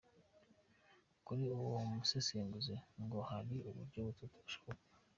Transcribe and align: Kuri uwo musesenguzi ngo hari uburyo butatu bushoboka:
Kuri 1.25 1.41
uwo 1.57 1.79
musesenguzi 1.93 2.75
ngo 3.03 3.17
hari 3.29 3.55
uburyo 3.69 3.99
butatu 4.07 4.35
bushoboka: 4.43 4.91